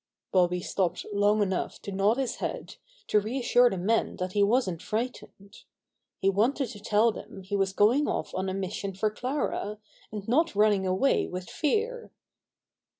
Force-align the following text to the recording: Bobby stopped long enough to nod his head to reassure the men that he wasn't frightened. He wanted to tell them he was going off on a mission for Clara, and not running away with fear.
Bobby 0.31 0.61
stopped 0.61 1.05
long 1.13 1.43
enough 1.43 1.79
to 1.83 1.91
nod 1.91 2.17
his 2.17 2.37
head 2.37 2.77
to 3.05 3.19
reassure 3.19 3.69
the 3.69 3.77
men 3.77 4.15
that 4.15 4.31
he 4.31 4.41
wasn't 4.41 4.81
frightened. 4.81 5.57
He 6.17 6.27
wanted 6.27 6.69
to 6.69 6.79
tell 6.79 7.11
them 7.11 7.43
he 7.43 7.55
was 7.55 7.71
going 7.71 8.07
off 8.07 8.33
on 8.33 8.49
a 8.49 8.53
mission 8.55 8.95
for 8.95 9.11
Clara, 9.11 9.77
and 10.11 10.27
not 10.27 10.55
running 10.55 10.87
away 10.87 11.27
with 11.27 11.47
fear. 11.51 12.09